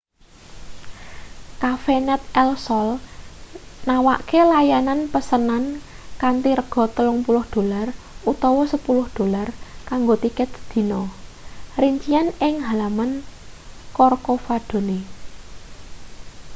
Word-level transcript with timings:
cafenet 1.61 2.21
el 2.41 2.51
sol 2.65 2.89
nawakake 3.87 4.39
layanan 4.51 4.99
pesenan 5.13 5.63
kanthi 6.21 6.51
rega 6.59 6.83
30 6.97 7.55
dolar 7.55 7.87
utawa 8.31 8.63
10 8.73 9.17
dolar 9.17 9.47
kanggo 9.89 10.15
tiket 10.23 10.49
sedina 10.55 11.01
rincian 11.81 12.27
ing 12.47 12.55
halaman 12.67 13.11
corcovadone 13.97 14.99